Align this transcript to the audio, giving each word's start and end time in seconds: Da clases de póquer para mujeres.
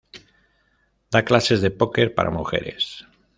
Da 1.11 1.21
clases 1.29 1.61
de 1.61 1.69
póquer 1.79 2.09
para 2.15 2.31
mujeres. 2.39 2.85